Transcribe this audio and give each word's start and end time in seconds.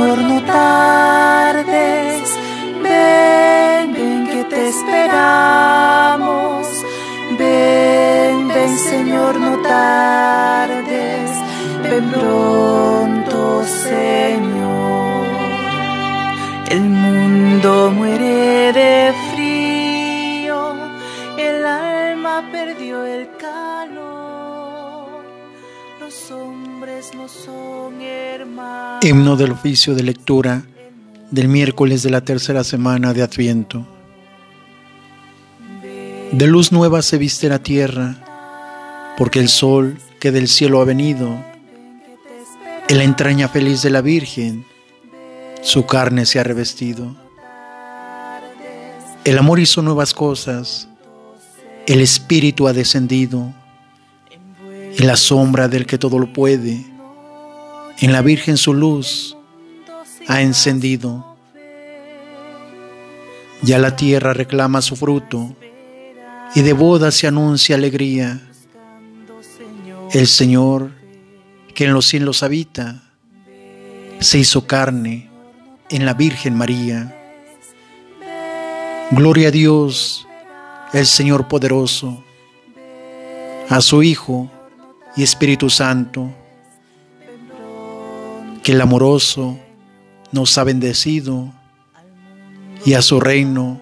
Señor, 0.00 0.18
no 0.18 0.40
tardes. 0.44 2.22
Ven, 2.82 3.92
ven 3.92 4.26
que 4.28 4.44
te 4.44 4.68
esperamos. 4.68 6.66
Ven, 7.38 8.48
ven 8.48 8.78
Señor, 8.78 9.38
no 9.38 9.58
tardes. 9.60 11.30
Ven 11.82 12.10
pronto, 12.12 13.62
Señor. 13.64 15.26
El 16.70 16.88
mundo 17.04 17.90
muere 17.90 18.72
de 18.72 19.12
frío. 19.34 20.76
El 21.36 21.66
alma 21.66 22.48
perdió 22.50 23.04
el 23.04 23.28
calor. 23.36 24.39
Himno 29.02 29.36
del 29.36 29.52
oficio 29.52 29.94
de 29.94 30.02
lectura 30.02 30.62
del 31.30 31.48
miércoles 31.48 32.02
de 32.02 32.10
la 32.10 32.22
tercera 32.22 32.64
semana 32.64 33.12
de 33.12 33.22
Adviento. 33.22 33.86
De 36.32 36.46
luz 36.46 36.72
nueva 36.72 37.02
se 37.02 37.18
viste 37.18 37.48
la 37.48 37.60
tierra, 37.60 39.14
porque 39.16 39.38
el 39.38 39.48
sol 39.48 39.98
que 40.18 40.32
del 40.32 40.48
cielo 40.48 40.80
ha 40.80 40.84
venido, 40.84 41.28
en 42.88 42.98
la 42.98 43.04
entraña 43.04 43.48
feliz 43.48 43.82
de 43.82 43.90
la 43.90 44.00
Virgen, 44.00 44.66
su 45.62 45.86
carne 45.86 46.26
se 46.26 46.40
ha 46.40 46.44
revestido. 46.44 47.14
El 49.24 49.38
amor 49.38 49.60
hizo 49.60 49.80
nuevas 49.82 50.12
cosas, 50.12 50.88
el 51.86 52.00
Espíritu 52.00 52.66
ha 52.66 52.72
descendido, 52.72 53.54
en 55.00 55.06
la 55.06 55.16
sombra 55.16 55.66
del 55.66 55.86
que 55.86 55.96
todo 55.96 56.18
lo 56.18 56.30
puede, 56.30 56.84
en 58.00 58.12
la 58.12 58.20
Virgen 58.20 58.58
su 58.58 58.74
luz, 58.74 59.34
ha 60.28 60.42
encendido. 60.42 61.38
Ya 63.62 63.78
la 63.78 63.96
tierra 63.96 64.34
reclama 64.34 64.82
su 64.82 64.96
fruto 64.96 65.56
y 66.54 66.60
de 66.60 66.74
boda 66.74 67.10
se 67.12 67.26
anuncia 67.26 67.76
alegría. 67.76 68.42
El 70.12 70.26
Señor, 70.26 70.90
que 71.74 71.86
en 71.86 71.94
los 71.94 72.06
cielos 72.06 72.42
habita, 72.42 73.02
se 74.18 74.36
hizo 74.36 74.66
carne 74.66 75.30
en 75.88 76.04
la 76.04 76.12
Virgen 76.12 76.54
María. 76.54 77.16
Gloria 79.12 79.48
a 79.48 79.50
Dios, 79.50 80.26
el 80.92 81.06
Señor 81.06 81.48
poderoso, 81.48 82.22
a 83.70 83.80
su 83.80 84.02
Hijo 84.02 84.50
y 85.16 85.22
Espíritu 85.22 85.70
Santo, 85.70 86.30
que 88.62 88.72
el 88.72 88.80
amoroso 88.80 89.58
nos 90.32 90.56
ha 90.58 90.64
bendecido 90.64 91.52
y 92.84 92.94
a 92.94 93.02
su 93.02 93.20
reino 93.20 93.80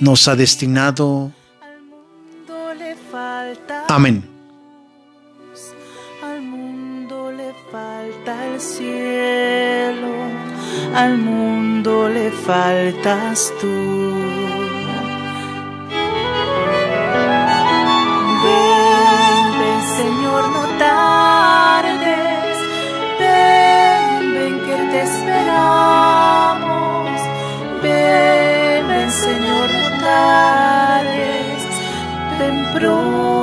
nos 0.00 0.28
ha 0.28 0.36
destinado. 0.36 1.32
Amén. 3.88 4.28
Al 6.22 6.42
mundo 6.42 7.32
le 7.32 7.52
falta 7.70 8.46
el 8.46 8.60
cielo, 8.60 10.12
al 10.94 11.18
mundo 11.18 12.08
le 12.08 12.30
faltas 12.30 13.52
tú. 13.60 14.71
pro. 32.72 33.41